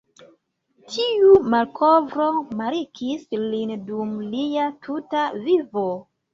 Tiu 0.93 1.35
malkovro 1.55 2.31
markis 2.63 3.29
lin 3.45 3.77
dum 3.93 4.19
lia 4.35 4.67
tuta 4.91 5.31
vivo. 5.49 5.89